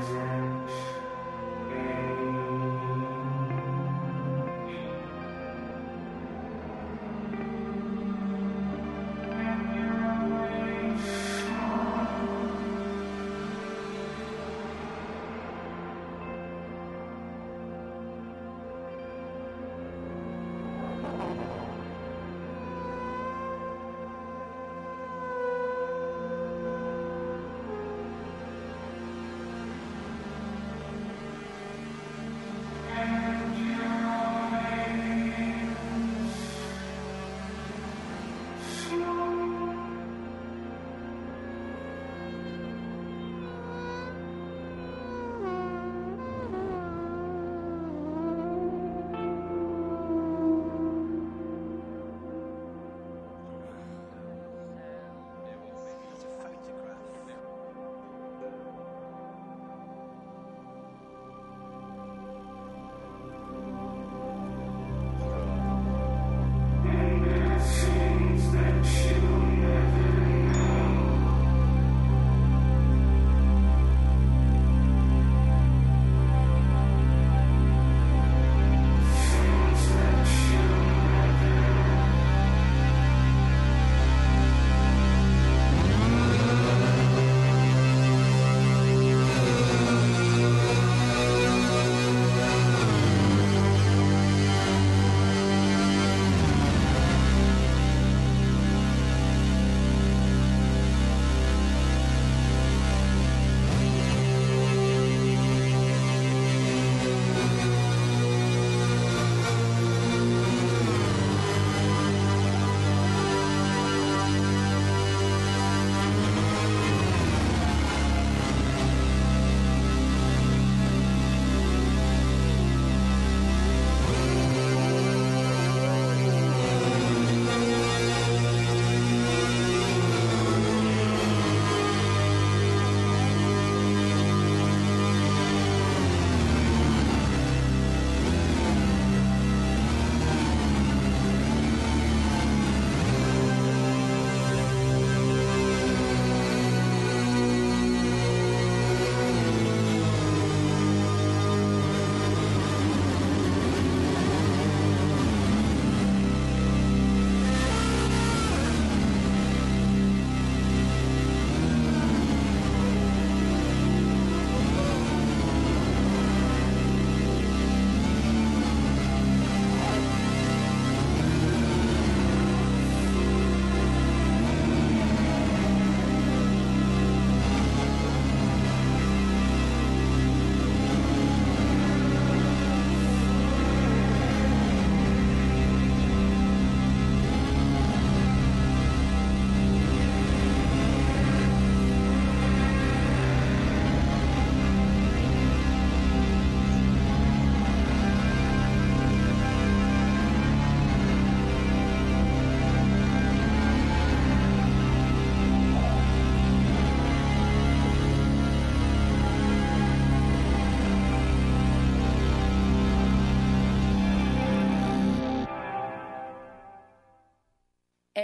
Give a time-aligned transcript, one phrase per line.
[0.00, 0.49] Amen.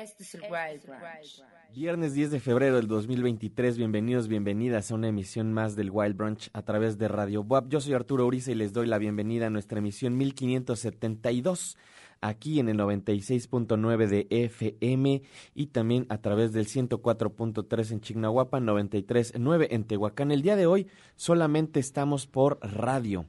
[0.03, 1.43] Este es el Wild Brunch.
[1.75, 6.51] Viernes 10 de febrero del 2023, bienvenidos, bienvenidas a una emisión más del Wild Brunch
[6.53, 7.69] a través de Radio WAP.
[7.71, 11.79] Yo soy Arturo Uriza y les doy la bienvenida a nuestra emisión 1572
[12.21, 15.23] aquí en el 96.9 de FM
[15.55, 20.31] y también a través del 104.3 en Chignahuapan, 93.9 en Tehuacán.
[20.31, 23.25] El día de hoy solamente estamos por radio.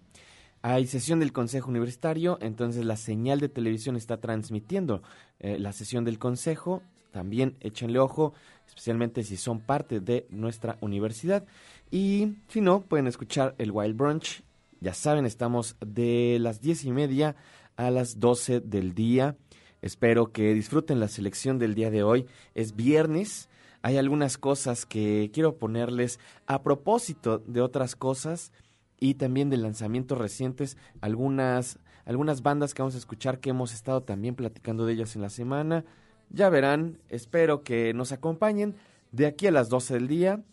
[0.69, 5.01] Hay sesión del Consejo Universitario, entonces la señal de televisión está transmitiendo
[5.39, 6.81] eh, la sesión del Consejo.
[7.11, 8.33] También échenle ojo,
[8.67, 11.45] especialmente si son parte de nuestra universidad.
[11.89, 14.43] Y si no, pueden escuchar el Wild Brunch.
[14.81, 17.37] Ya saben, estamos de las diez y media
[17.77, 19.37] a las 12 del día.
[19.81, 22.25] Espero que disfruten la selección del día de hoy.
[22.55, 23.47] Es viernes.
[23.83, 28.51] Hay algunas cosas que quiero ponerles a propósito de otras cosas
[28.99, 34.03] y también de lanzamientos recientes, algunas, algunas bandas que vamos a escuchar que hemos estado
[34.03, 35.85] también platicando de ellas en la semana.
[36.29, 38.75] Ya verán, espero que nos acompañen
[39.11, 40.43] de aquí a las 12 del día.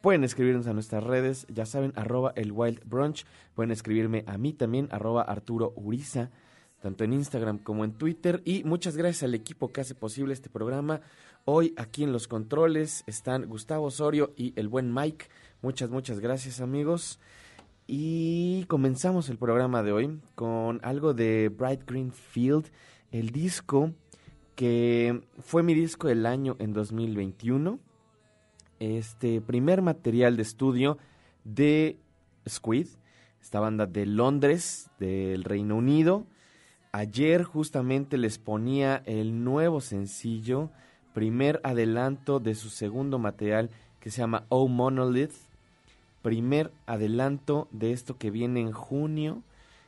[0.00, 3.24] Pueden escribirnos a nuestras redes, ya saben, arroba el Wild Brunch.
[3.54, 6.30] Pueden escribirme a mí también, arroba Arturo Uriza,
[6.80, 8.42] tanto en Instagram como en Twitter.
[8.44, 11.02] Y muchas gracias al equipo que hace posible este programa.
[11.44, 15.26] Hoy aquí en los controles están Gustavo Osorio y el buen Mike.
[15.60, 17.20] Muchas, muchas gracias amigos.
[17.86, 22.70] Y comenzamos el programa de hoy con algo de Bright Green Field,
[23.10, 23.92] el disco
[24.54, 27.78] que fue mi disco del año en 2021
[28.82, 30.98] este primer material de estudio
[31.44, 32.00] de
[32.48, 32.88] Squid,
[33.40, 36.26] esta banda de Londres, del Reino Unido.
[36.90, 40.70] Ayer justamente les ponía el nuevo sencillo,
[41.14, 43.70] primer adelanto de su segundo material
[44.00, 45.32] que se llama Oh Monolith.
[46.22, 49.42] Primer adelanto de esto que viene en junio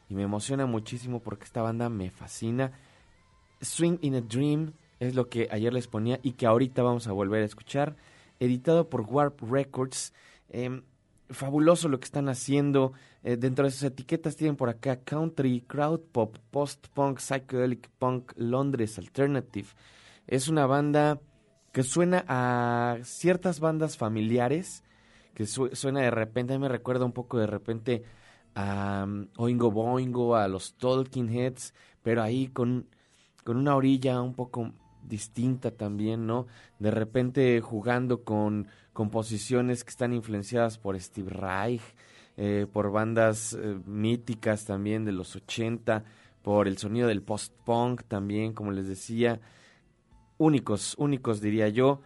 [0.09, 2.73] y me emociona muchísimo porque esta banda me fascina.
[3.61, 7.13] Swing in a Dream es lo que ayer les ponía y que ahorita vamos a
[7.13, 7.97] volver a escuchar
[8.41, 10.13] editado por Warp Records.
[10.51, 10.83] Eh,
[11.31, 12.93] fabuloso lo que están haciendo.
[13.23, 18.33] Eh, dentro de sus etiquetas tienen por acá country, crowd pop, post punk, psychedelic punk,
[18.37, 19.69] Londres alternative.
[20.27, 21.21] Es una banda
[21.73, 24.84] que suena a ciertas bandas familiares,
[25.35, 28.05] que su suena de repente, a me recuerda un poco de repente
[28.55, 32.87] a um, Oingo Boingo, a los Talking Heads, pero ahí con,
[33.45, 34.73] con una orilla un poco
[35.03, 36.47] distinta también, ¿no?
[36.79, 41.83] De repente jugando con composiciones que están influenciadas por Steve Reich,
[42.37, 46.05] eh, por bandas eh, míticas también de los 80,
[46.43, 49.41] por el sonido del post-punk también, como les decía.
[50.37, 52.03] Únicos, únicos diría yo.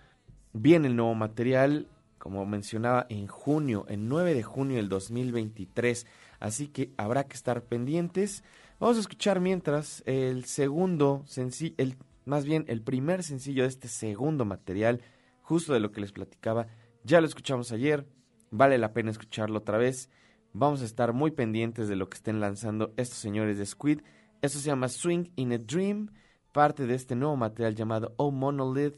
[0.53, 6.07] Viene el nuevo material, como mencionaba, en junio, el 9 de junio del 2023.
[6.41, 8.45] Así que habrá que estar pendientes.
[8.81, 13.89] Vamos a escuchar mientras el segundo sencillo, el más bien el primer sencillo de este
[13.89, 15.01] segundo material,
[15.41, 16.69] justo de lo que les platicaba.
[17.03, 18.07] Ya lo escuchamos ayer,
[18.51, 20.11] vale la pena escucharlo otra vez.
[20.53, 24.03] Vamos a estar muy pendientes de lo que estén lanzando estos señores de Squid.
[24.43, 26.11] Esto se llama Swing in a Dream,
[26.53, 28.97] parte de este nuevo material llamado Oh Monolith.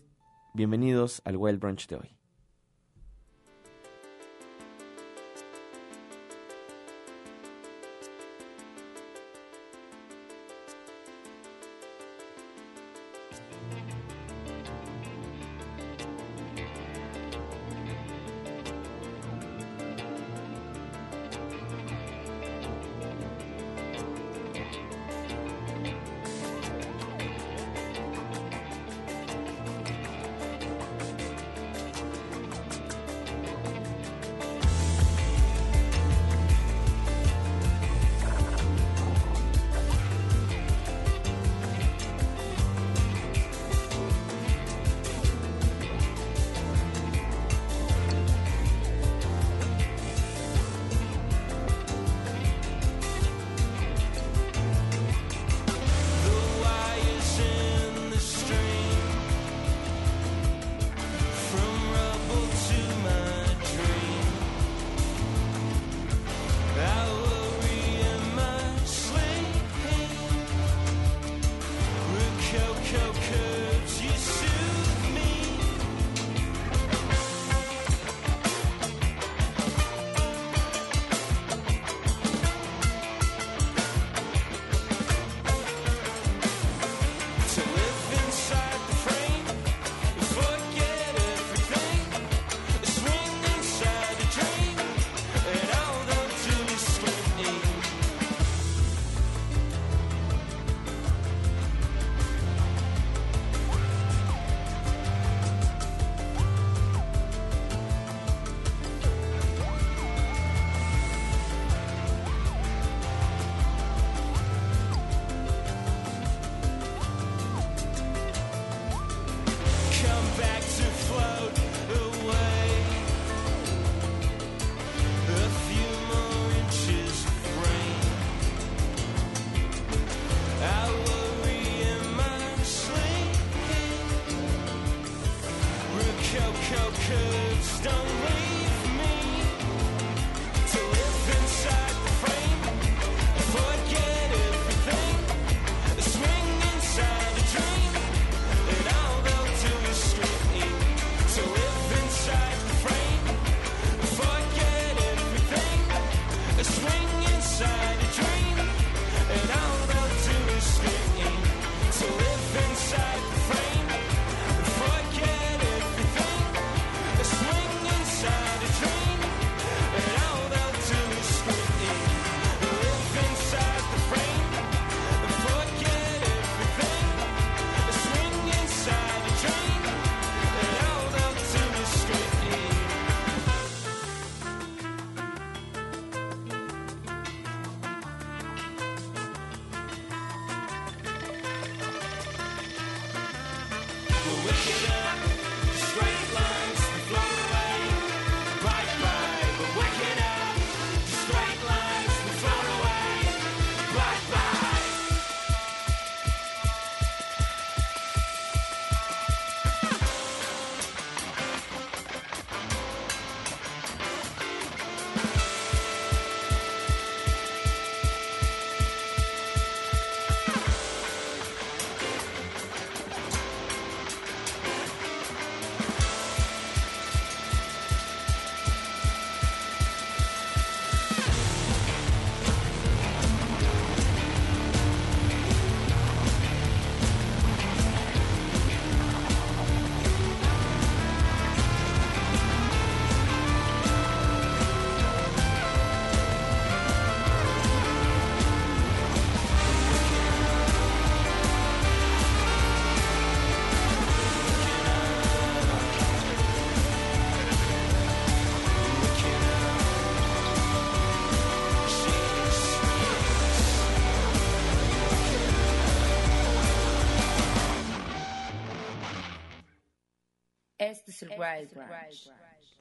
[0.53, 2.20] Bienvenidos al Wild Brunch de hoy.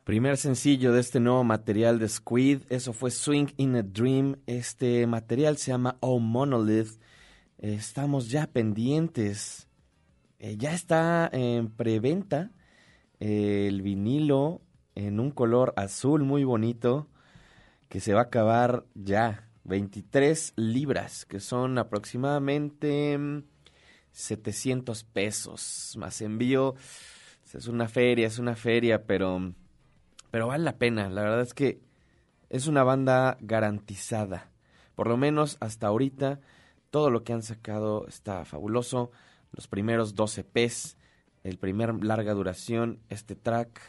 [0.03, 4.37] Primer sencillo de este nuevo material de Squid, eso fue Swing in a Dream.
[4.47, 6.99] Este material se llama Oh Monolith.
[7.59, 9.67] Eh, Estamos ya pendientes.
[10.39, 12.51] Eh, ya está en preventa
[13.19, 14.61] eh, el vinilo
[14.95, 17.07] en un color azul muy bonito
[17.87, 19.45] que se va a acabar ya.
[19.65, 23.43] 23 libras, que son aproximadamente mm,
[24.11, 26.75] 700 pesos más envío.
[27.53, 29.53] Es una feria, es una feria, pero
[30.31, 31.09] pero vale la pena.
[31.09, 31.81] La verdad es que
[32.49, 34.51] es una banda garantizada.
[34.95, 36.39] Por lo menos hasta ahorita,
[36.89, 39.11] todo lo que han sacado está fabuloso.
[39.51, 40.97] Los primeros 12 Ps,
[41.43, 43.79] el primer larga duración, este track,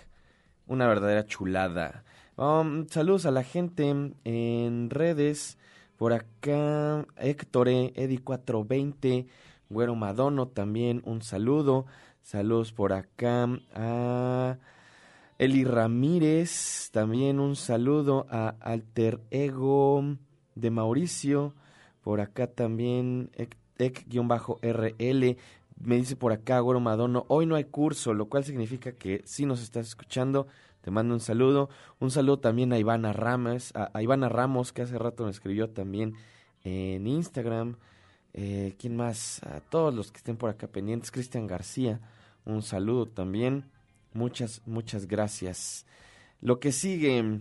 [0.66, 2.04] una verdadera chulada.
[2.36, 3.88] Um, saludos a la gente
[4.24, 5.58] en redes.
[5.96, 9.26] Por acá, Héctor Edi420,
[9.68, 11.84] Güero Madono también, un saludo.
[12.30, 14.56] Saludos por acá a
[15.36, 20.16] Eli Ramírez, también un saludo a Alter Ego
[20.54, 21.54] de Mauricio.
[22.02, 23.32] Por acá también
[23.78, 25.36] Ec-RL.
[25.80, 29.44] Me dice por acá Güero Madono, hoy no hay curso, lo cual significa que si
[29.44, 30.46] nos estás escuchando,
[30.82, 31.68] te mando un saludo.
[31.98, 35.70] Un saludo también a Ivana Ramos, a, a Ivana Ramos, que hace rato me escribió
[35.70, 36.14] también
[36.62, 37.74] en Instagram.
[38.34, 39.42] Eh, ¿Quién más?
[39.42, 41.10] A todos los que estén por acá pendientes.
[41.10, 42.00] Cristian García,
[42.44, 43.64] un saludo también.
[44.12, 45.86] Muchas, muchas gracias.
[46.40, 47.40] Lo que sigue,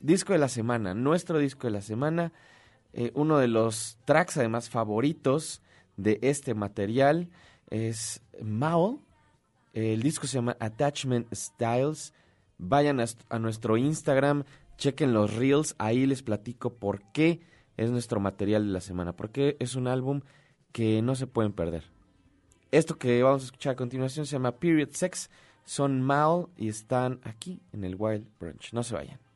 [0.00, 2.32] disco de la semana, nuestro disco de la semana.
[2.92, 5.60] eh, uno de los tracks además favoritos
[5.96, 7.28] de este material
[7.70, 9.02] es Mao.
[9.74, 12.14] El disco se llama Attachment Styles.
[12.58, 14.44] Vayan a, a nuestro Instagram,
[14.78, 17.40] chequen los reels, ahí les platico por qué
[17.76, 20.22] es nuestro material de la semana, porque es un álbum
[20.72, 21.84] que no se pueden perder.
[22.70, 25.30] Esto que vamos a escuchar a continuación se llama Period Sex,
[25.64, 28.72] son Mal y están aquí en el Wild Branch.
[28.72, 29.27] No se vayan.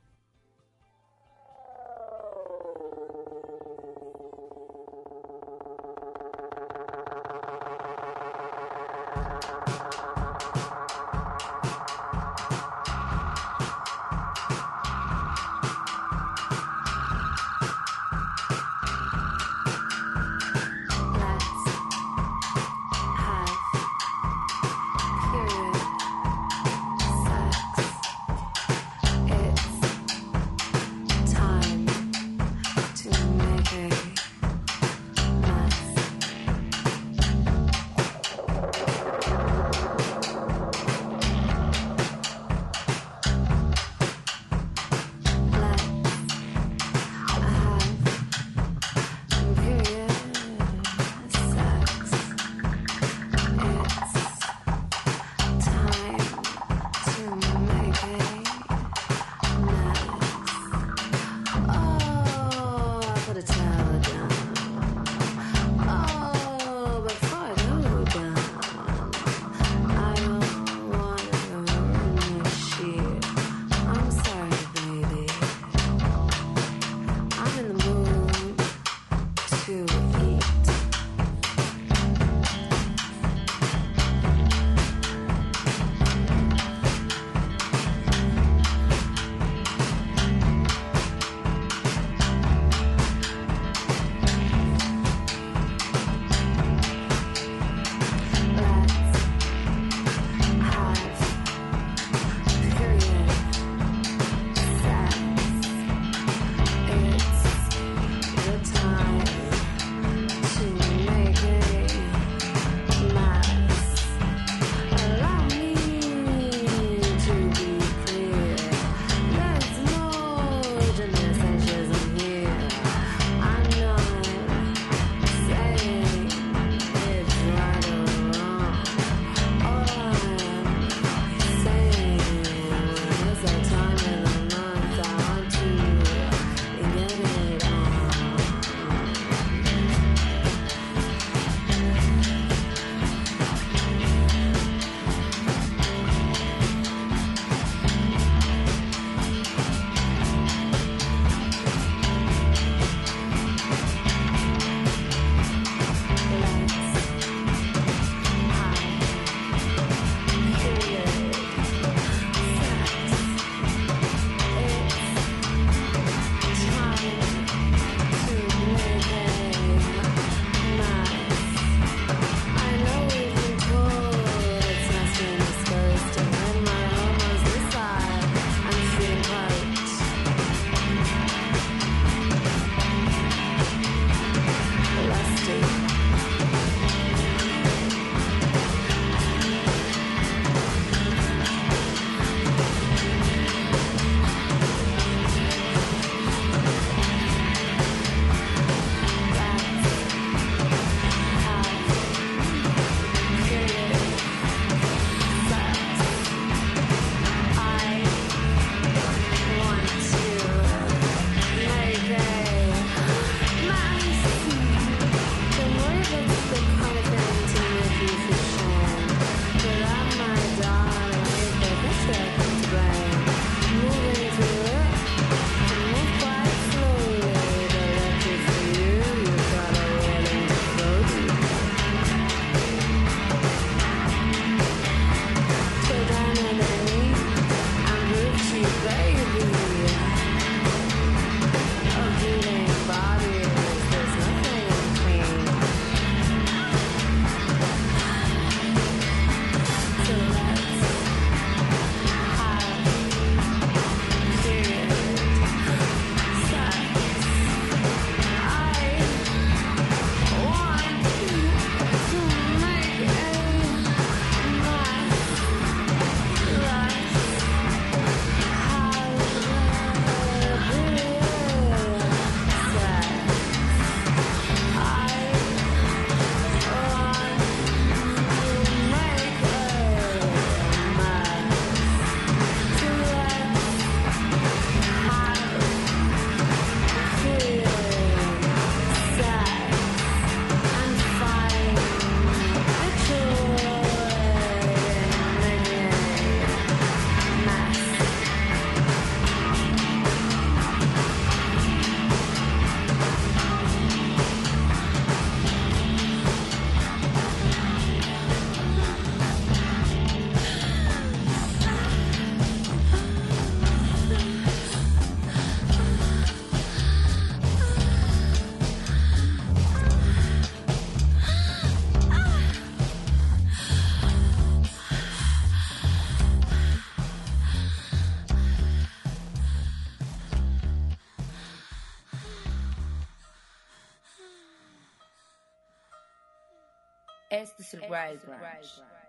[338.12, 339.01] Este es el Wild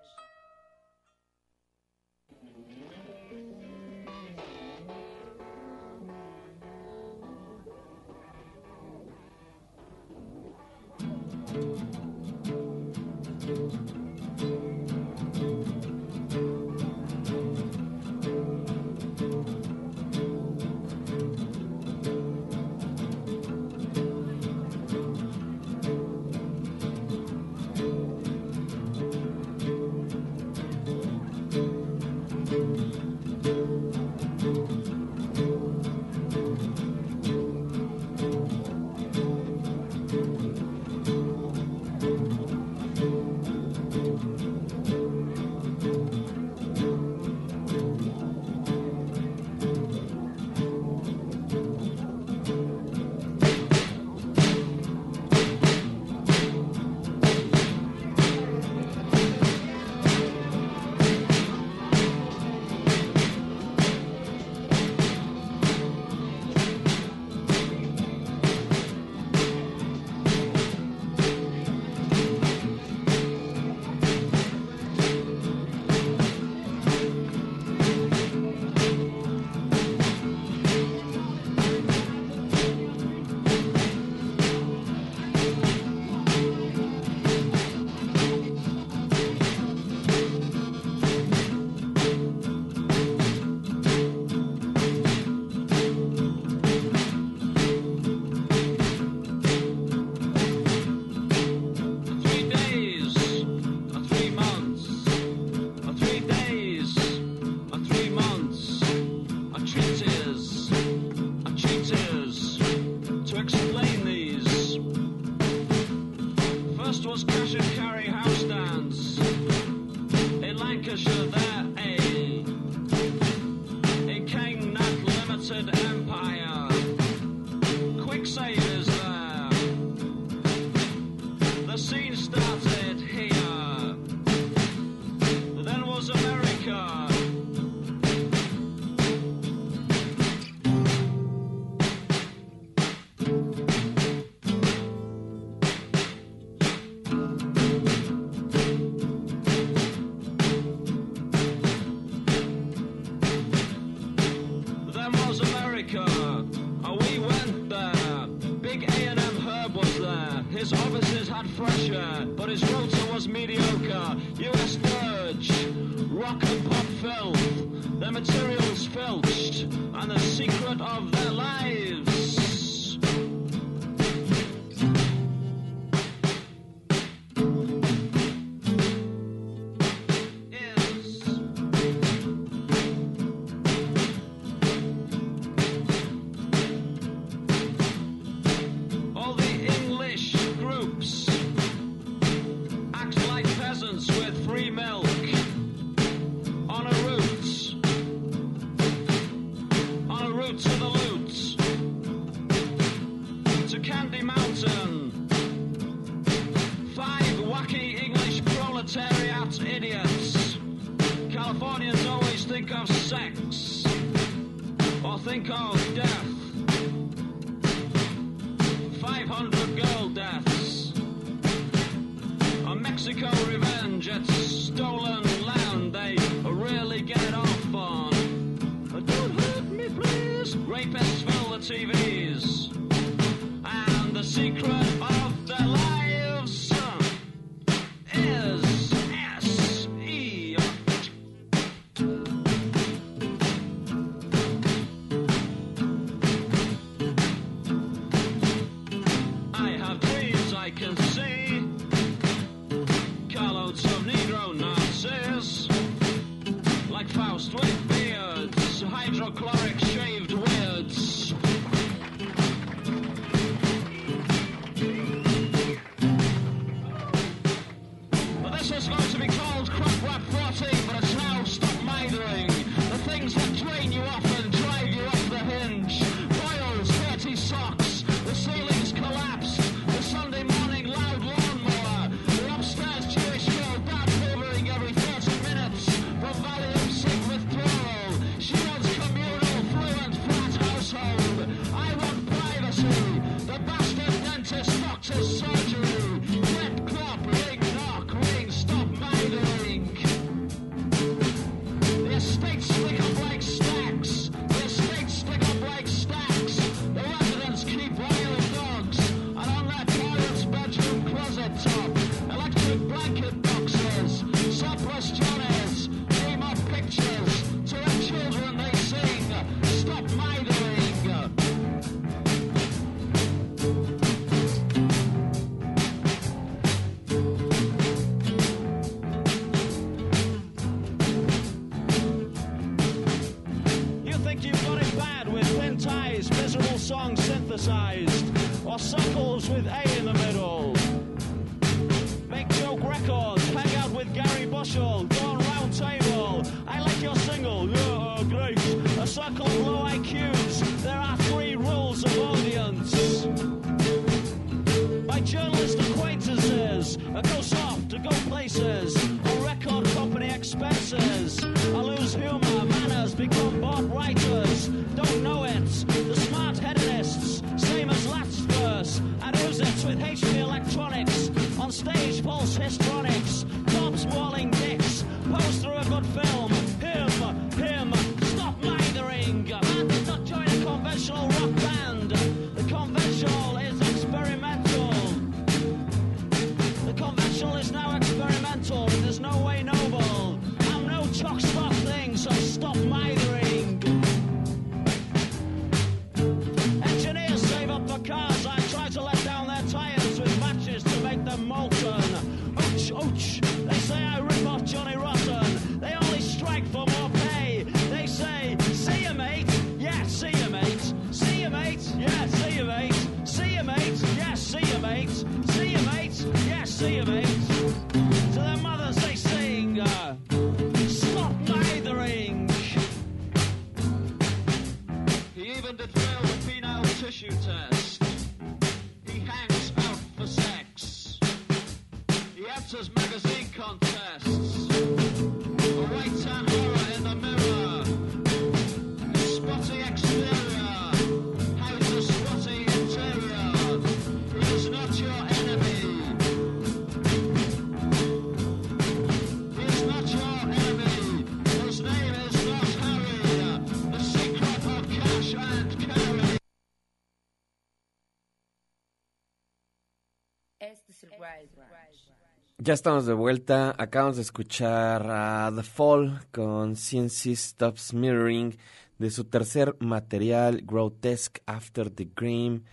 [462.65, 463.75] Ya estamos de vuelta.
[463.77, 468.57] Acabamos de escuchar a The Fall con CNC Stops Mirroring
[468.99, 472.63] de su tercer material, Grotesque After the Dream.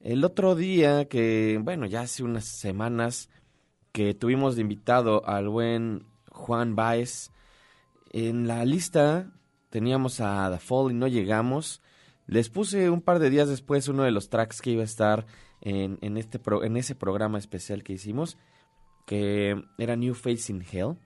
[0.00, 3.30] El otro día, que bueno, ya hace unas semanas
[3.92, 7.30] que tuvimos de invitado al buen Juan Baez,
[8.10, 9.30] en la lista
[9.70, 11.82] teníamos a The Fall y no llegamos.
[12.26, 15.24] Les puse un par de días después uno de los tracks que iba a estar
[15.60, 18.36] en, en este pro- en ese programa especial que hicimos
[19.06, 20.96] que era New Face in Hell.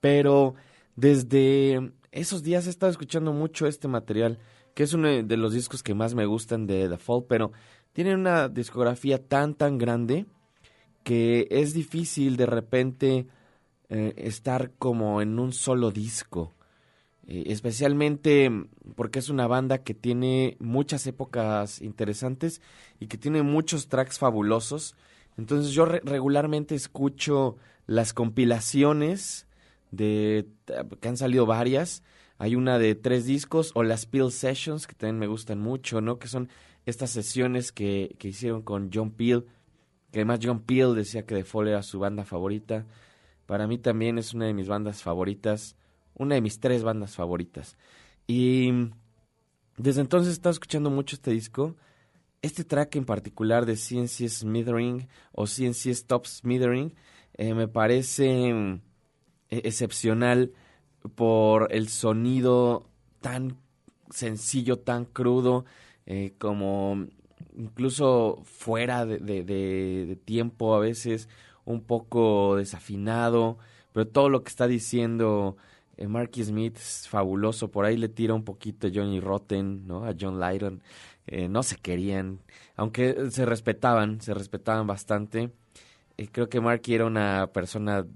[0.00, 0.54] Pero
[0.94, 4.38] desde esos días he estado escuchando mucho este material,
[4.74, 7.50] que es uno de los discos que más me gustan de The Fall, pero
[7.92, 10.26] tiene una discografía tan, tan grande
[11.02, 13.26] que es difícil de repente
[13.88, 16.54] eh, estar como en un solo disco.
[17.26, 18.50] Eh, especialmente
[18.96, 22.60] porque es una banda que tiene muchas épocas interesantes
[22.98, 24.96] y que tiene muchos tracks fabulosos.
[25.38, 29.46] Entonces yo re- regularmente escucho las compilaciones
[29.90, 30.46] de
[31.00, 32.02] que han salido varias.
[32.38, 36.18] Hay una de tres discos o las Peel Sessions que también me gustan mucho, ¿no?
[36.18, 36.48] Que son
[36.86, 39.46] estas sesiones que, que hicieron con John Peel,
[40.10, 42.86] que además John Peel decía que The Fall era su banda favorita.
[43.46, 45.76] Para mí también es una de mis bandas favoritas,
[46.14, 47.76] una de mis tres bandas favoritas.
[48.26, 48.72] Y
[49.76, 51.76] desde entonces he estado escuchando mucho este disco.
[52.42, 56.94] Este track en particular de CNC Smithering o CNC Stop Smithering
[57.34, 58.80] eh, me parece mm,
[59.50, 60.52] e- excepcional
[61.14, 62.88] por el sonido
[63.20, 63.58] tan
[64.10, 65.64] sencillo, tan crudo,
[66.06, 67.06] eh, como
[67.56, 71.28] incluso fuera de, de- de- de tiempo a veces,
[71.64, 73.58] un poco desafinado,
[73.92, 75.56] pero todo lo que está diciendo
[75.96, 80.04] eh, Marky Smith es fabuloso, por ahí le tira un poquito a Johnny Rotten, ¿no?
[80.06, 80.82] A John Lydon,
[81.26, 82.40] eh, no se querían,
[82.76, 85.52] aunque se respetaban, se respetaban bastante.
[86.16, 88.06] Eh, creo que Marky era una persona,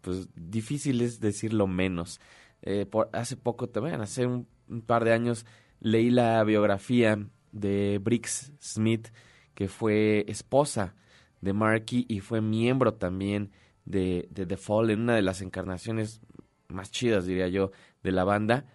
[0.00, 2.20] pues difícil es decirlo menos.
[2.62, 4.46] Eh, por, hace poco también, hace un,
[4.86, 5.46] par de años,
[5.80, 7.18] leí la biografía
[7.52, 9.08] de Briggs Smith,
[9.54, 10.94] que fue esposa
[11.40, 13.52] de Marky y fue miembro también
[13.84, 16.20] de, de The Fall en una de las encarnaciones
[16.68, 17.70] más chidas, diría yo,
[18.02, 18.66] de la banda.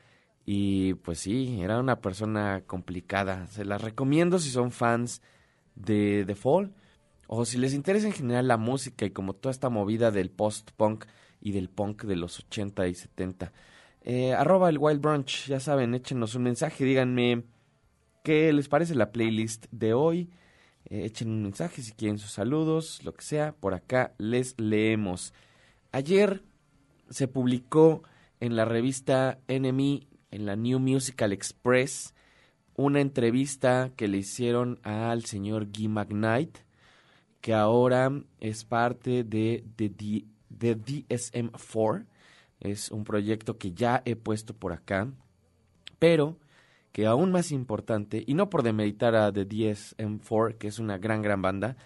[0.45, 3.47] Y pues sí, era una persona complicada.
[3.47, 5.21] Se las recomiendo si son fans
[5.75, 6.73] de The Fall
[7.27, 11.05] o si les interesa en general la música y como toda esta movida del post-punk
[11.39, 13.53] y del punk de los 80 y 70.
[14.01, 17.43] Eh, arroba el Wild Brunch, ya saben, échenos un mensaje, díganme
[18.23, 20.29] qué les parece la playlist de hoy.
[20.85, 25.33] Eh, echen un mensaje si quieren sus saludos, lo que sea, por acá les leemos.
[25.91, 26.43] Ayer
[27.09, 28.03] se publicó
[28.39, 32.15] en la revista NME, en la New Musical Express,
[32.75, 36.57] una entrevista que le hicieron al señor Guy McKnight,
[37.39, 42.05] que ahora es parte de, de, de DSM-4.
[42.59, 45.07] Es un proyecto que ya he puesto por acá,
[45.99, 46.39] pero
[46.91, 51.21] que aún más importante, y no por demeritar a The DSM-4, que es una gran,
[51.21, 51.77] gran banda,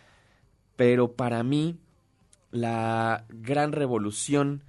[0.78, 1.78] pero para mí
[2.52, 4.64] la gran revolución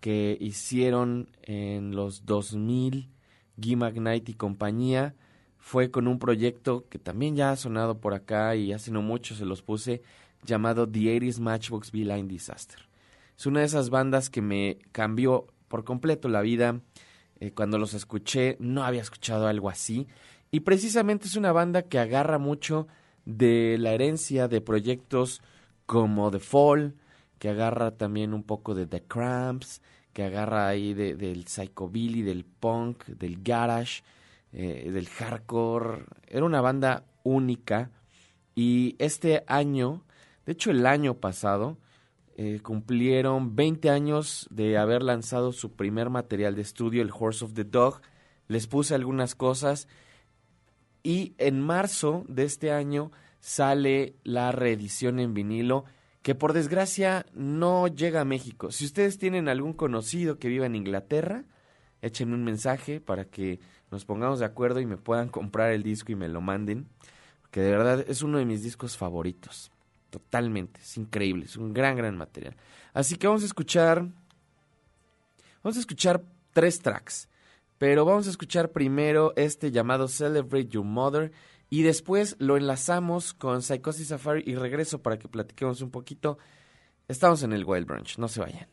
[0.00, 3.08] que hicieron en los 2000
[3.60, 5.14] Guy McKnight y compañía
[5.58, 9.34] fue con un proyecto que también ya ha sonado por acá y hace no mucho
[9.34, 10.02] se los puse
[10.44, 12.88] llamado The 80s Matchbox Beeline Disaster.
[13.36, 16.80] Es una de esas bandas que me cambió por completo la vida.
[17.38, 20.08] Eh, cuando los escuché no había escuchado algo así
[20.50, 22.88] y precisamente es una banda que agarra mucho
[23.24, 25.42] de la herencia de proyectos
[25.86, 26.96] como The Fall,
[27.38, 29.80] que agarra también un poco de The Cramps,
[30.22, 34.02] agarra ahí de- del psychobilly, del punk, del garage,
[34.52, 36.04] eh, del hardcore.
[36.26, 37.90] Era una banda única
[38.54, 40.02] y este año,
[40.46, 41.78] de hecho el año pasado,
[42.36, 47.52] eh, cumplieron 20 años de haber lanzado su primer material de estudio, el Horse of
[47.52, 48.00] the Dog.
[48.48, 49.88] Les puse algunas cosas
[51.02, 55.84] y en marzo de este año sale la reedición en vinilo
[56.22, 58.70] que por desgracia no llega a México.
[58.70, 61.44] Si ustedes tienen algún conocido que viva en Inglaterra,
[62.02, 63.60] échenme un mensaje para que
[63.90, 66.88] nos pongamos de acuerdo y me puedan comprar el disco y me lo manden,
[67.50, 69.72] que de verdad es uno de mis discos favoritos.
[70.10, 72.56] Totalmente, es increíble, es un gran, gran material.
[72.92, 74.06] Así que vamos a escuchar,
[75.62, 77.28] vamos a escuchar tres tracks,
[77.78, 81.32] pero vamos a escuchar primero este llamado Celebrate Your Mother
[81.70, 86.36] y después lo enlazamos con Psychosis Safari y regreso para que platiquemos un poquito.
[87.06, 88.68] Estamos en el Wild Brunch, no se vayan.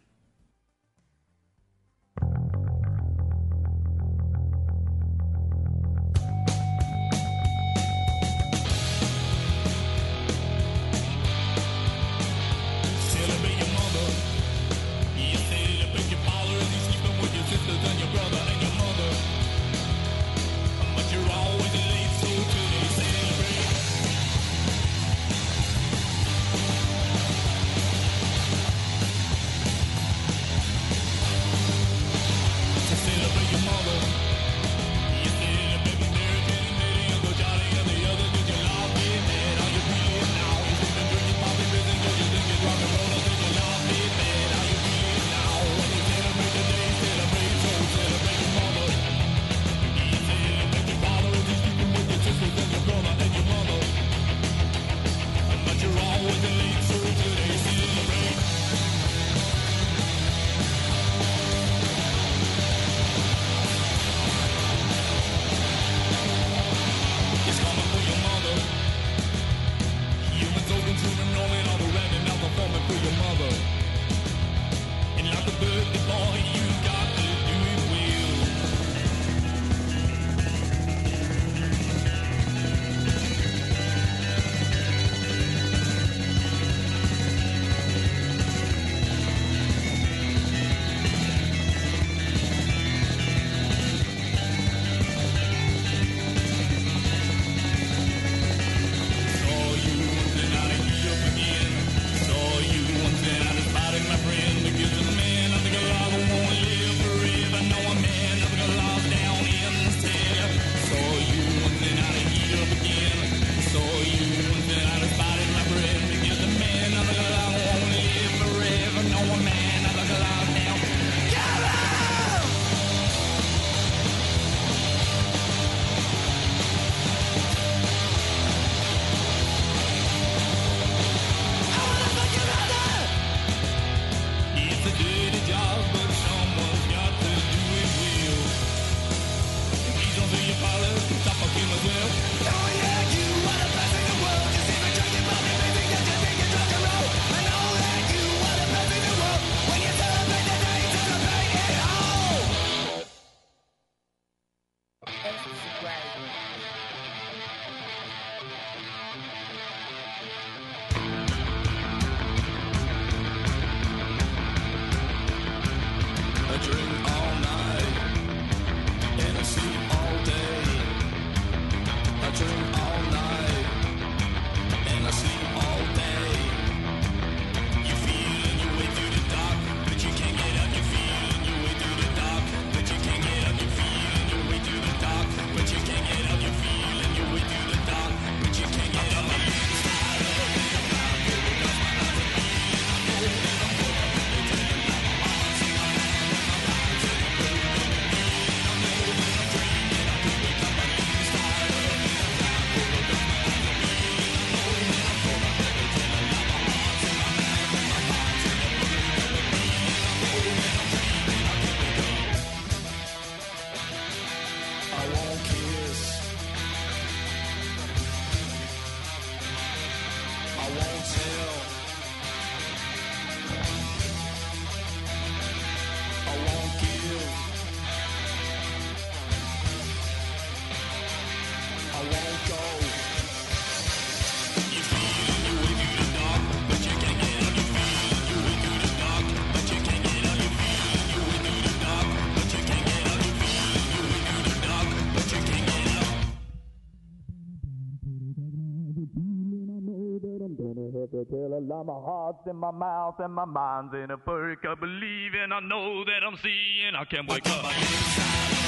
[252.48, 254.66] In my mouth and my mind's in a perk.
[254.66, 256.96] I believe and I know that I'm seeing.
[256.96, 258.67] I can't wake up.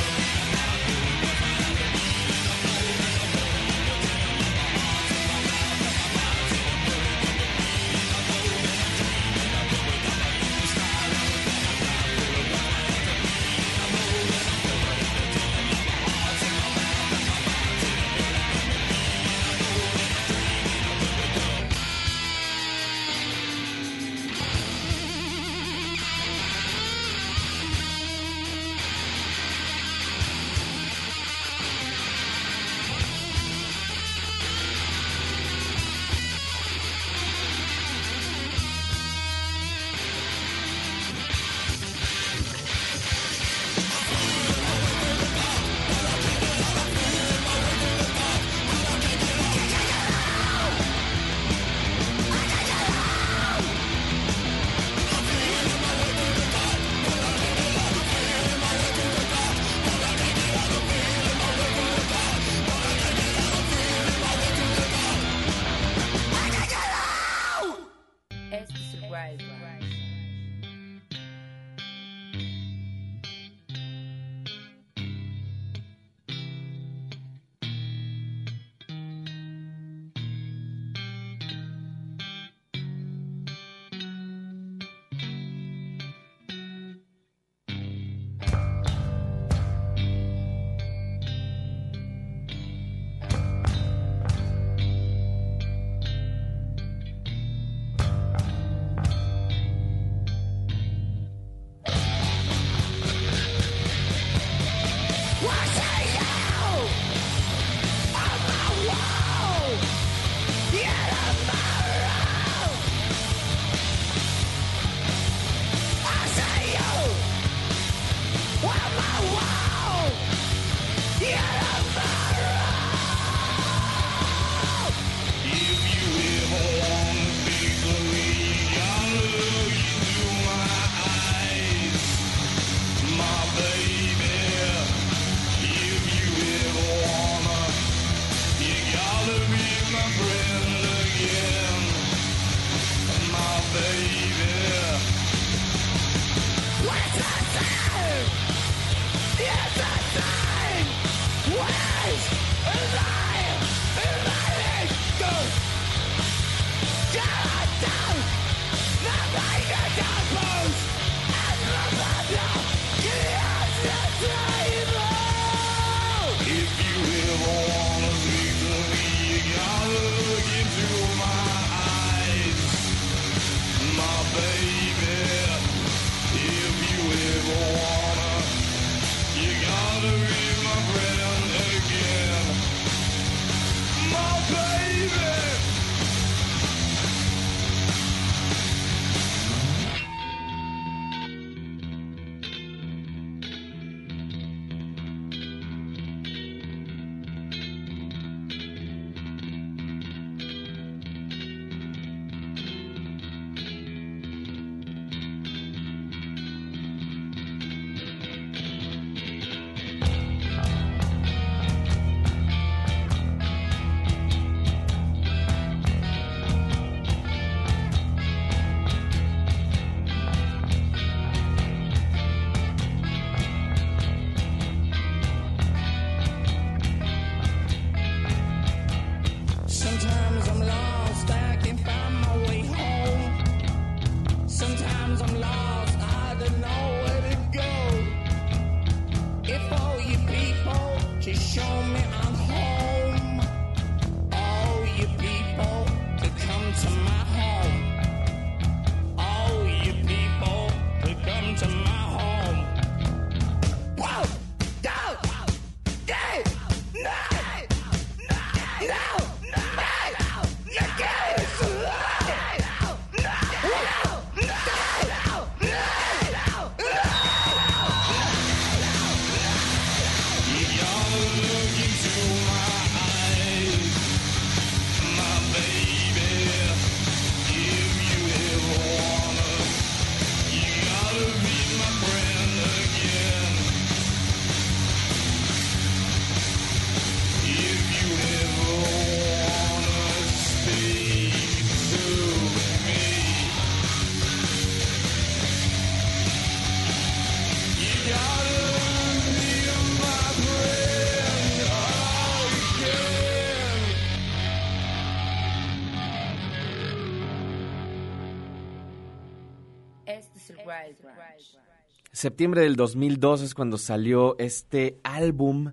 [312.20, 315.72] Septiembre del 2002 es cuando salió este álbum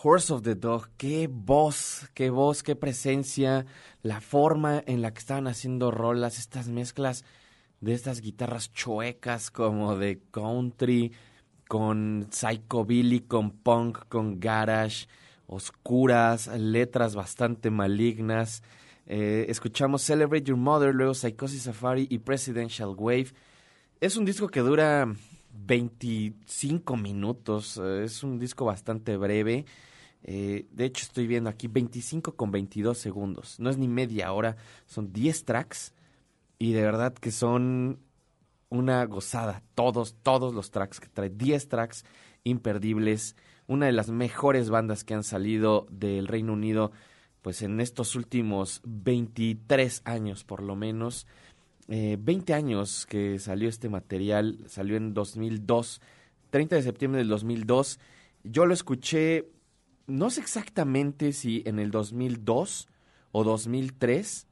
[0.00, 0.90] Horse of the Dog.
[0.96, 3.66] Qué voz, qué voz, qué presencia,
[4.00, 7.24] la forma en la que estaban haciendo rolas, estas mezclas
[7.80, 11.10] de estas guitarras chuecas como de country,
[11.66, 15.08] con psychobilly, con punk, con garage,
[15.48, 18.62] oscuras, letras bastante malignas.
[19.06, 23.32] Eh, escuchamos Celebrate Your Mother, luego Psychosis Safari y Presidential Wave.
[24.00, 25.12] Es un disco que dura
[25.58, 29.66] 25 minutos, eh, es un disco bastante breve.
[30.22, 33.60] Eh, de hecho, estoy viendo aquí 25 con 22 segundos.
[33.60, 35.94] No es ni media hora, son 10 tracks
[36.58, 38.00] y de verdad que son
[38.68, 39.62] una gozada.
[39.74, 41.30] Todos, todos los tracks que trae.
[41.30, 42.04] 10 tracks
[42.44, 43.36] imperdibles.
[43.66, 46.92] Una de las mejores bandas que han salido del Reino Unido,
[47.42, 51.26] pues en estos últimos 23 años por lo menos.
[51.88, 56.00] Eh, 20 años que salió este material, salió en 2002,
[56.50, 58.00] 30 de septiembre del 2002.
[58.44, 59.48] Yo lo escuché,
[60.06, 62.88] no sé exactamente si en el 2002
[63.32, 64.46] o 2003,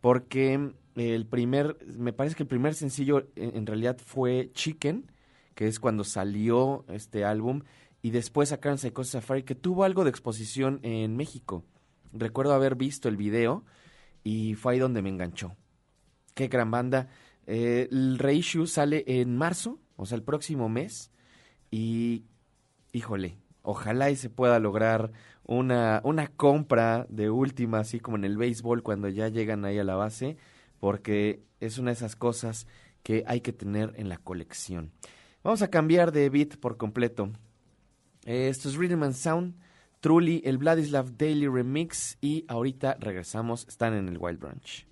[0.00, 5.10] porque el primer, me parece que el primer sencillo en en realidad fue Chicken,
[5.54, 7.62] que es cuando salió este álbum,
[8.02, 11.64] y después sacaron Psychosis Safari, que tuvo algo de exposición en México.
[12.12, 13.64] Recuerdo haber visto el video
[14.24, 15.56] y fue ahí donde me enganchó.
[16.34, 17.08] Qué gran banda.
[17.46, 21.10] Eh, el reissue sale en marzo, o sea, el próximo mes,
[21.70, 22.24] y
[22.92, 25.12] híjole, ojalá y se pueda lograr
[25.44, 29.84] una, una compra de última, así como en el béisbol cuando ya llegan ahí a
[29.84, 30.36] la base,
[30.78, 32.66] porque es una de esas cosas
[33.02, 34.92] que hay que tener en la colección.
[35.42, 37.30] Vamos a cambiar de beat por completo.
[38.24, 39.54] Esto es Rhythm and Sound,
[40.00, 44.89] Truly, el Vladislav Daily Remix y ahorita regresamos, están en el Wild Branch.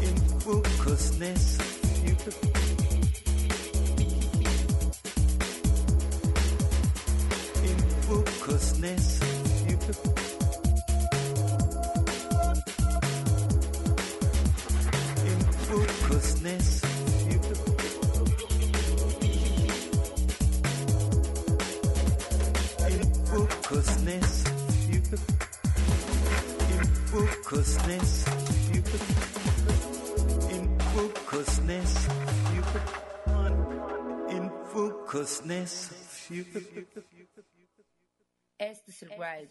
[0.00, 1.58] In focusness.
[38.58, 39.50] Este surprise.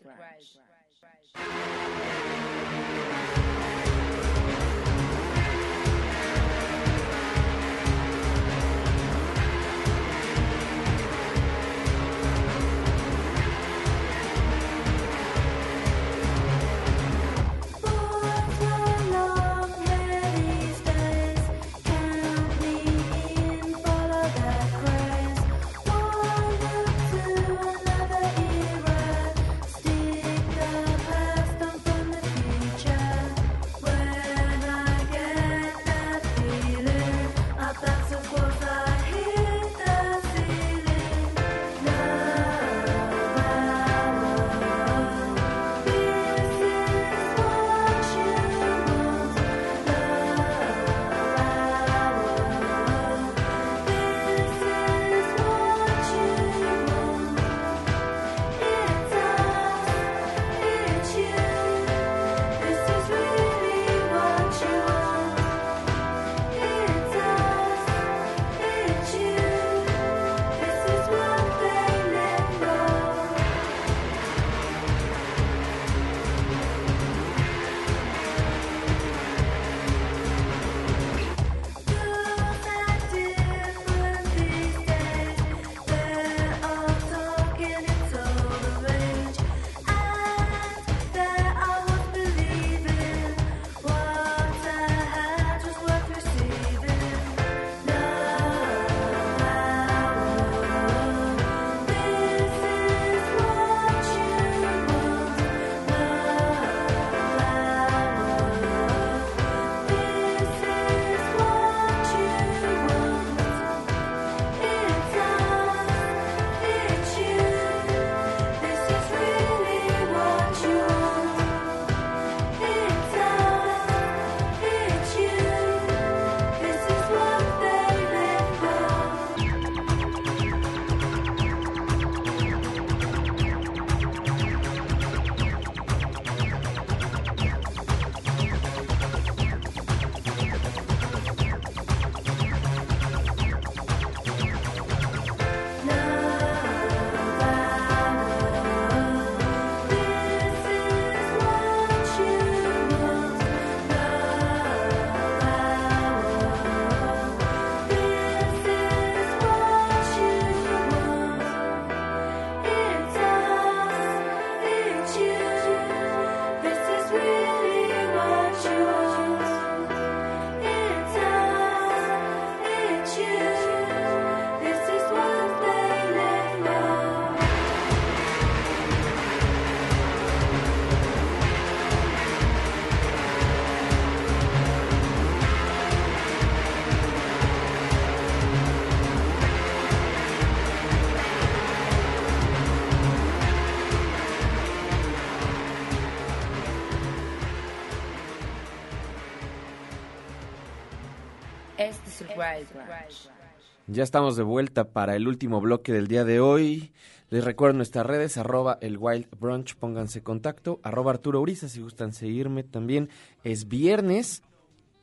[203.88, 206.92] Ya estamos de vuelta para el último bloque del día de hoy.
[207.30, 212.14] Les recuerdo nuestras redes, arroba el Wild Brunch, pónganse contacto, arroba Arturo Uriza si gustan
[212.14, 213.10] seguirme también.
[213.44, 214.42] Es viernes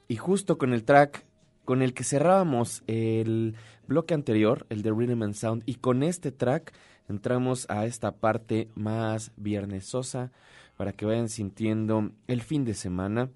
[0.08, 1.26] y justo con el track
[1.64, 3.54] con el que cerrábamos el
[3.86, 6.72] bloque anterior, el de Rhythm and Sound, y con este track
[7.08, 10.32] entramos a esta parte más viernesosa
[10.76, 13.30] para que vayan sintiendo el fin de semana.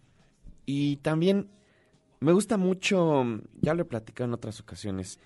[0.65, 1.51] Y también
[2.23, 3.25] me gusta mucho,
[3.61, 5.19] ya lo he platicado en otras ocasiones,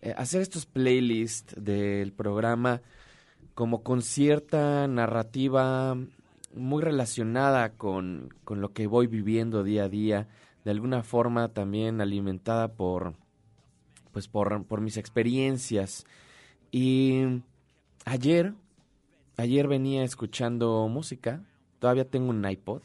[0.00, 2.82] eh, hacer estos playlists del programa
[3.54, 5.96] como con cierta narrativa
[6.54, 10.28] muy relacionada con, con lo que voy viviendo día a día,
[10.64, 13.14] de alguna forma también alimentada por,
[14.12, 16.06] pues por, por mis experiencias.
[16.70, 17.42] Y
[18.04, 18.54] ayer,
[19.36, 21.42] ayer venía escuchando música,
[21.80, 22.82] todavía tengo un iPod,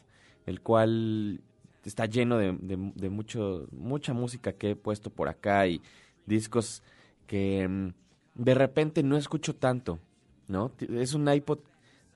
[0.47, 1.41] el cual
[1.90, 5.82] está lleno de, de- mucho, mucha música que he puesto por acá y
[6.26, 6.84] discos
[7.28, 7.90] que mm,
[8.36, 10.00] de repente no escucho tanto,
[10.48, 10.72] ¿no?
[10.80, 11.60] Es un iPod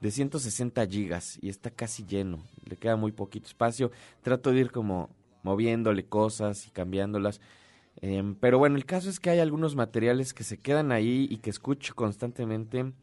[0.01, 3.91] de 160 gigas y está casi lleno, le queda muy poquito espacio.
[4.22, 5.09] Trato de ir como
[5.43, 7.39] moviéndole cosas y cambiándolas.
[8.01, 11.38] Em, pero bueno, el caso es que hay algunos materiales que se quedan ahí y
[11.38, 12.93] que escucho constantemente,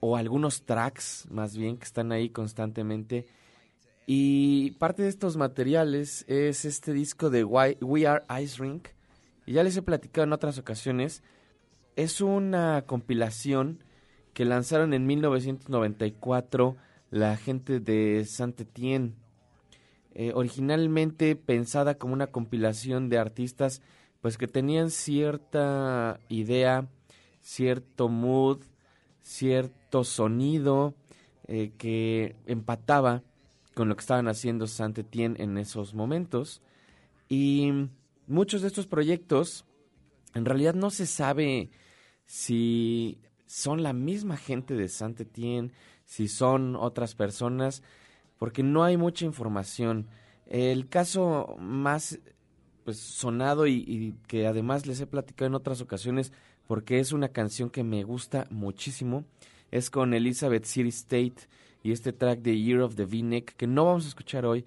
[0.00, 3.26] o algunos tracks más bien que están ahí constantemente.
[4.06, 8.88] Y parte de estos materiales es este disco de We Are Ice Rink.
[9.46, 11.22] Y ya les he platicado en otras ocasiones.
[11.96, 13.82] Es una compilación
[14.34, 16.76] que lanzaron en 1994
[17.10, 19.14] la gente de Saint-Étienne.
[20.16, 23.82] Eh, originalmente pensada como una compilación de artistas
[24.20, 26.88] pues que tenían cierta idea,
[27.40, 28.62] cierto mood,
[29.22, 30.94] cierto sonido
[31.46, 33.22] eh, que empataba
[33.74, 36.62] con lo que estaban haciendo Saint Etienne en esos momentos.
[37.28, 37.70] Y
[38.26, 39.64] muchos de estos proyectos,
[40.34, 41.70] en realidad no se sabe
[42.26, 45.72] si son la misma gente de Saint Etienne,
[46.04, 47.82] si son otras personas,
[48.38, 50.08] porque no hay mucha información.
[50.46, 52.18] El caso más
[52.84, 56.32] pues sonado y, y que además les he platicado en otras ocasiones
[56.66, 59.24] porque es una canción que me gusta muchísimo
[59.74, 61.48] es con Elizabeth City State
[61.84, 64.64] y este track de Year of the V-Neck que no vamos a escuchar hoy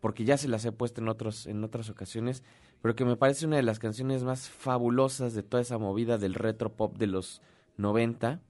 [0.00, 2.42] porque ya se las he puesto en otros en otras ocasiones
[2.82, 6.34] pero que me parece una de las canciones más fabulosas de toda esa movida del
[6.34, 7.40] retro pop de los
[7.76, 8.40] 90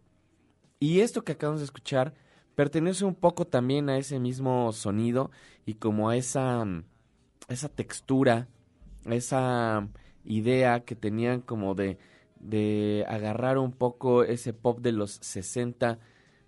[0.81, 2.15] y esto que acabamos de escuchar
[2.55, 5.31] pertenece un poco también a ese mismo sonido
[5.67, 6.65] y como a esa
[7.49, 8.49] esa textura
[9.12, 9.89] esa
[10.25, 11.99] idea que tenían como de,
[12.41, 15.99] de agarrar un poco ese pop de los 60,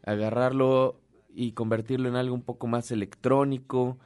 [0.03, 1.01] agarrarlo
[1.37, 3.99] y convertirlo en algo un poco más electrónico.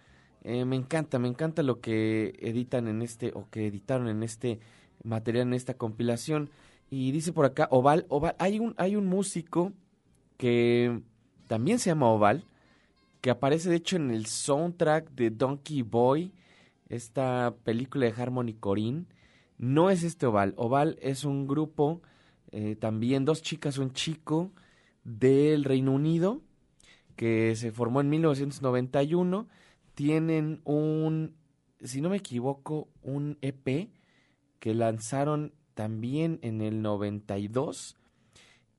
[0.43, 4.59] Eh, me encanta, me encanta lo que editan en este, o que editaron en este
[5.05, 6.51] material, en esta compilación.
[6.91, 9.73] Y dice por acá, Oval, Oval, hay un, hay un músico
[10.39, 11.03] que
[11.47, 12.45] también se llama Oval,
[13.21, 16.33] que aparece de hecho en el soundtrack de Donkey Boy,
[16.89, 19.05] esta película de Harmony Corinne.
[19.57, 20.53] No es este Oval.
[20.57, 22.03] Oval es un grupo,
[22.51, 24.51] eh, también dos chicas, un chico
[25.05, 26.43] del Reino Unido,
[27.21, 29.47] que se formó en 1991.
[29.95, 31.35] Tienen un,
[31.83, 33.91] si no me equivoco, un EP
[34.59, 37.99] que lanzaron también en el 92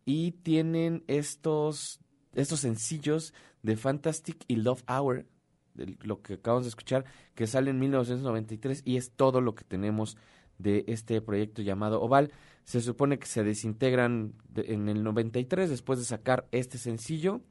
[0.06, 2.00] y tienen estos,
[2.34, 5.28] estos sencillos de Fantastic y Love Hour,
[5.76, 9.66] de lo que acabamos de escuchar, que sale en 1993 y es todo lo que
[9.66, 10.18] tenemos
[10.58, 12.32] de este proyecto llamado Oval.
[12.64, 17.42] Se supone que se desintegran de- en el 93 después de sacar este sencillo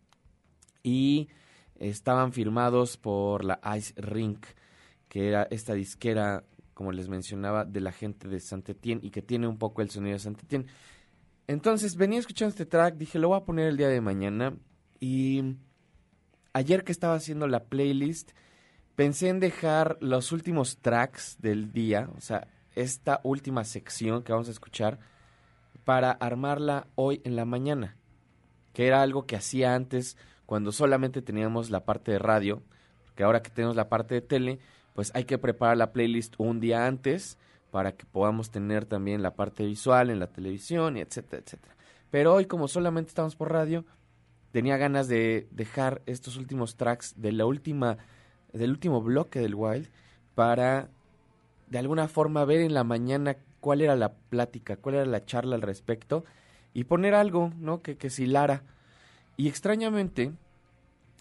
[0.82, 1.28] y
[1.76, 4.46] estaban firmados por la Ice Rink,
[5.08, 9.48] que era esta disquera, como les mencionaba, de la gente de Saint-Étienne y que tiene
[9.48, 10.66] un poco el sonido de Saint-Étienne.
[11.46, 14.54] Entonces venía escuchando este track, dije, lo voy a poner el día de mañana
[15.00, 15.56] y
[16.52, 18.32] ayer que estaba haciendo la playlist,
[18.94, 24.48] pensé en dejar los últimos tracks del día, o sea, esta última sección que vamos
[24.48, 25.00] a escuchar,
[25.84, 27.96] para armarla hoy en la mañana,
[28.72, 30.16] que era algo que hacía antes
[30.50, 32.60] cuando solamente teníamos la parte de radio,
[33.14, 34.58] que ahora que tenemos la parte de tele,
[34.94, 37.38] pues hay que preparar la playlist un día antes
[37.70, 41.76] para que podamos tener también la parte visual en la televisión, etcétera, etcétera.
[42.10, 43.84] Pero hoy como solamente estamos por radio,
[44.50, 47.98] tenía ganas de dejar estos últimos tracks de la última
[48.52, 49.88] del último bloque del Wild
[50.34, 50.88] para
[51.68, 55.54] de alguna forma ver en la mañana cuál era la plática, cuál era la charla
[55.54, 56.24] al respecto
[56.74, 57.82] y poner algo, ¿no?
[57.82, 58.64] Que, que hilara.
[59.40, 60.32] Y extrañamente,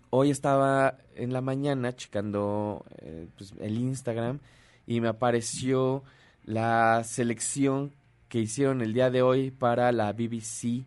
[0.09, 4.39] hoy estaba en la mañana checando eh, pues, el Instagram
[4.85, 6.03] y me apareció
[6.43, 7.93] la selección
[8.27, 10.83] que hicieron el día de hoy para la BBC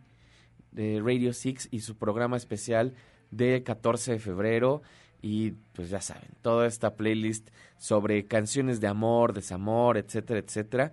[0.73, 2.93] de Radio 6 y su programa especial
[3.31, 4.83] de 14 de febrero.
[5.23, 10.93] Y pues ya saben, toda esta playlist sobre canciones de amor, desamor, etcétera, etcétera.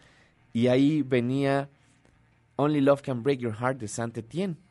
[0.53, 1.69] Y ahí venía
[2.55, 4.68] Only Love Can Break Your Heart de Saint Etienne.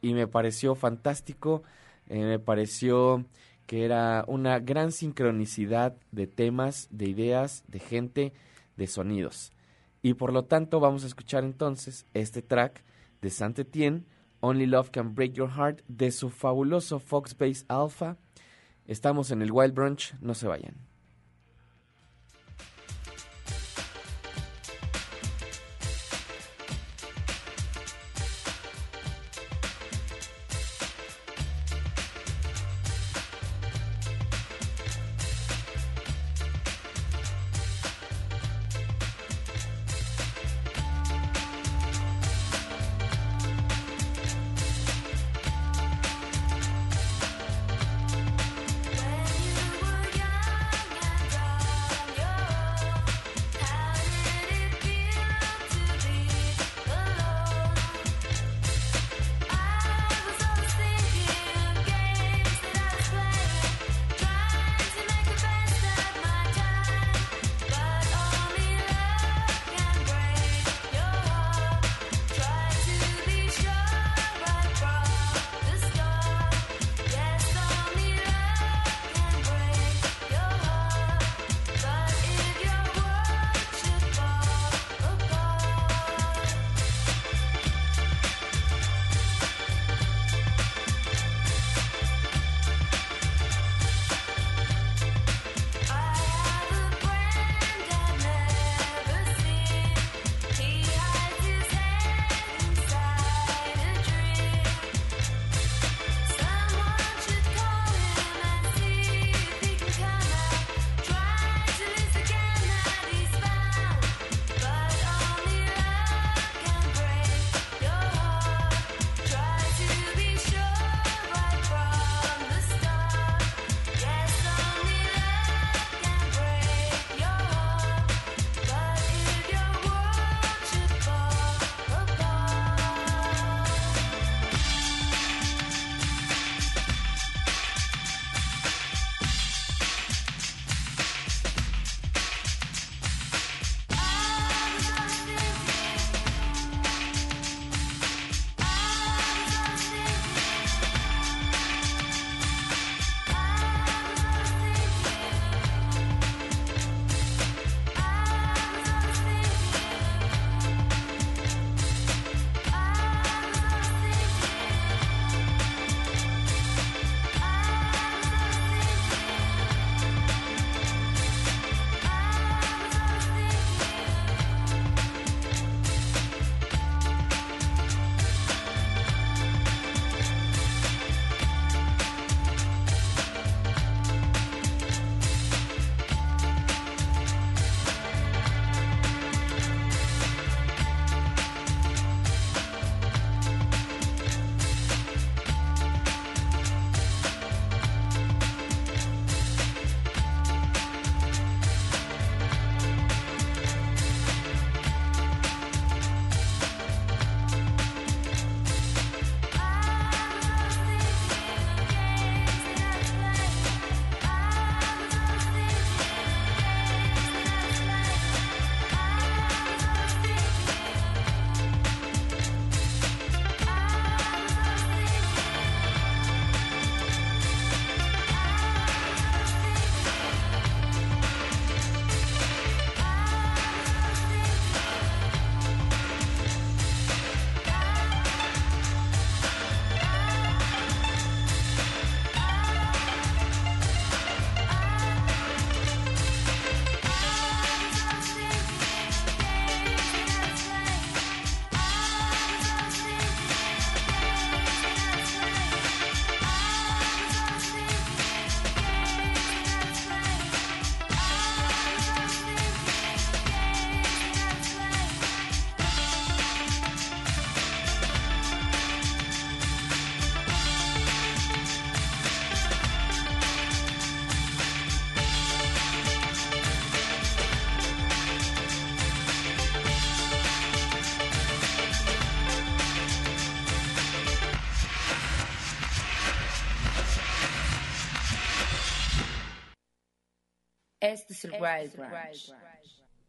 [0.00, 1.62] Y me pareció fantástico,
[2.08, 3.24] eh, me pareció
[3.66, 8.32] que era una gran sincronicidad de temas, de ideas, de gente,
[8.76, 9.52] de sonidos.
[10.00, 12.82] Y por lo tanto vamos a escuchar entonces este track
[13.20, 14.04] de Saint Etienne,
[14.40, 18.16] Only Love Can Break Your Heart, de su fabuloso Fox Base Alpha.
[18.86, 20.87] Estamos en el Wild Brunch, no se vayan.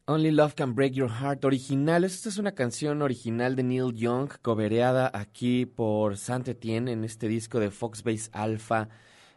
[0.05, 2.03] Only Love Can Break Your Heart original.
[2.03, 7.27] Esta es una canción original de Neil Young, cobereada aquí por Saint Etienne en este
[7.27, 8.89] disco de Foxbase Alpha.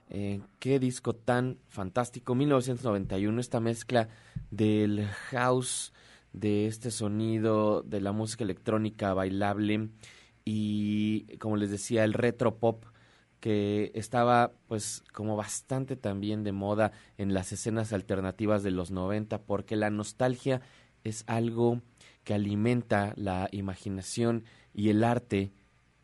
[0.09, 2.35] Eh, qué disco tan fantástico.
[2.35, 4.09] 1991, esta mezcla
[4.51, 5.93] del house,
[6.33, 9.91] de este sonido, de la música electrónica bailable
[10.45, 12.87] y, como les decía, el retro pop
[13.43, 19.43] que estaba pues como bastante también de moda en las escenas alternativas de los 90
[19.43, 20.61] porque la nostalgia
[21.03, 21.83] es algo
[22.23, 25.51] que alimenta la imaginación y el arte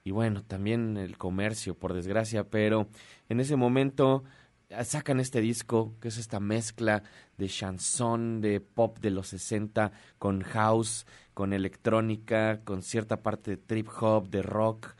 [0.02, 2.88] y bueno, también el comercio por desgracia, pero
[3.28, 4.24] en ese momento
[4.72, 7.04] ah, sacan este disco que es esta mezcla
[7.36, 13.56] de chanson, de pop de los 60 con house, con electrónica, con cierta parte de
[13.58, 14.96] trip hop, de rock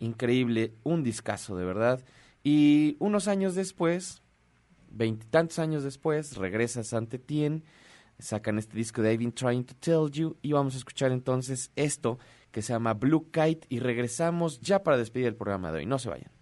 [0.00, 2.04] increíble, un discazo de verdad.
[2.42, 4.22] Y unos años después,
[4.90, 7.62] veintitantos años después, regresa Saint Etienne,
[8.18, 11.70] sacan este disco de I've Been Trying to Tell You y vamos a escuchar entonces
[11.76, 12.18] esto
[12.50, 15.86] que se llama Blue Kite y regresamos ya para despedir el programa de hoy.
[15.86, 16.39] No se vayan.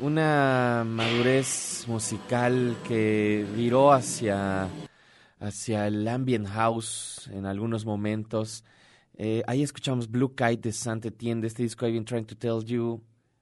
[0.00, 4.68] Una madurez musical que viró hacia,
[5.38, 8.64] hacia el ambient house en algunos momentos.
[9.14, 12.64] Eh, ahí escuchamos Blue Kite de Saint Etienne, este disco I've Been Trying to Tell
[12.64, 13.00] You.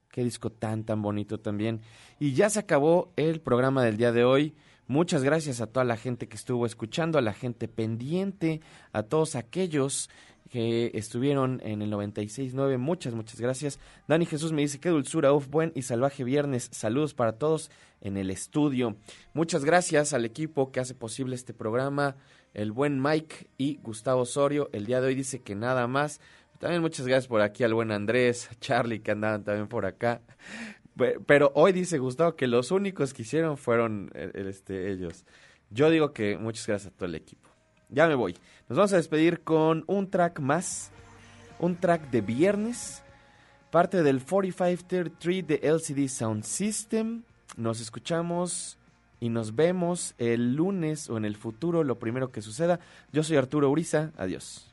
[0.09, 1.81] Qué disco tan, tan bonito también.
[2.19, 4.53] Y ya se acabó el programa del día de hoy.
[4.87, 8.59] Muchas gracias a toda la gente que estuvo escuchando, a la gente pendiente,
[8.91, 10.09] a todos aquellos
[10.51, 12.77] que estuvieron en el 96.9.
[12.77, 13.79] Muchas, muchas gracias.
[14.09, 16.67] Dani Jesús me dice, qué dulzura, uf, buen y salvaje viernes.
[16.73, 17.71] Saludos para todos
[18.01, 18.97] en el estudio.
[19.33, 22.17] Muchas gracias al equipo que hace posible este programa,
[22.53, 24.69] el buen Mike y Gustavo Osorio.
[24.73, 26.19] El día de hoy dice que nada más.
[26.59, 30.21] También muchas gracias por aquí al buen Andrés, a Charlie que andaban también por acá.
[30.97, 35.23] Pe- Pero hoy dice Gustavo que los únicos que hicieron fueron eh, este, ellos.
[35.69, 37.49] Yo digo que muchas gracias a todo el equipo.
[37.91, 38.35] Ya me voy.
[38.69, 40.91] Nos vamos a despedir con un track más.
[41.59, 43.03] Un track de viernes.
[43.69, 47.23] Parte del 4533 de LCD Sound System.
[47.57, 48.77] Nos escuchamos
[49.19, 52.79] y nos vemos el lunes o en el futuro, lo primero que suceda.
[53.11, 54.11] Yo soy Arturo Uriza.
[54.17, 54.70] Adiós.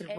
[0.00, 0.14] Este